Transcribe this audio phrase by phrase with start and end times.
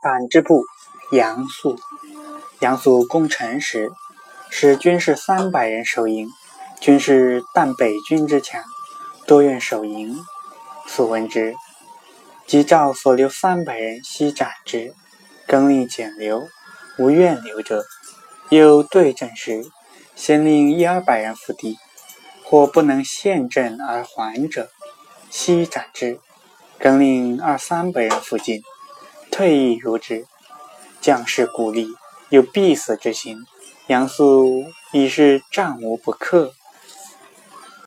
[0.00, 0.64] 党支部
[1.10, 1.76] 杨素，
[2.60, 3.90] 杨素攻城时，
[4.48, 6.28] 使军士三百人守营。
[6.80, 8.62] 军士但北军之强，
[9.26, 10.16] 多愿守营。
[10.86, 11.56] 素闻之，
[12.46, 14.94] 即召所留三百人悉斩之，
[15.48, 16.46] 更令减留，
[16.96, 17.84] 无愿留者。
[18.50, 19.64] 又对阵时，
[20.14, 21.76] 先令一二百人伏敌，
[22.44, 24.70] 或不能陷阵而还者，
[25.28, 26.20] 悉斩之，
[26.78, 28.62] 更令二三百人伏进，
[29.38, 30.26] 退亦如之。
[31.00, 31.86] 将士鼓励，
[32.28, 33.36] 有必死之心。
[33.86, 36.52] 杨素已是战无不克。